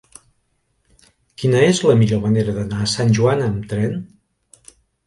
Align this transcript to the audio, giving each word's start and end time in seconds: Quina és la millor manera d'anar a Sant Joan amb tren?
Quina 1.41 1.61
és 1.67 1.83
la 1.91 1.97
millor 2.01 2.25
manera 2.27 2.57
d'anar 2.59 2.81
a 2.87 2.91
Sant 2.99 3.17
Joan 3.21 3.47
amb 3.51 3.71
tren? 3.77 3.97